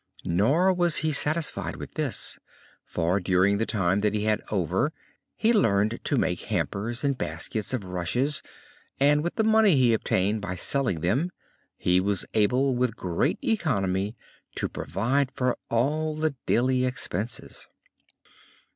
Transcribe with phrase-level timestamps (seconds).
[0.25, 2.39] Nor was he satisfied with this;
[2.83, 4.91] for, during the time that he had over,
[5.35, 8.41] he learned to make hampers and baskets of rushes,
[8.99, 11.29] and with the money he obtained by selling them
[11.77, 14.15] he was able with great economy
[14.55, 17.67] to provide for all the daily expenses.